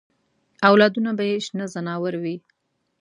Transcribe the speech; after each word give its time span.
اولادونه 0.69 1.11
به 1.17 1.23
یې 1.29 1.37
شنه 1.45 1.65
ځناور 1.73 2.13
نه 2.17 2.21
وي. 2.23 2.37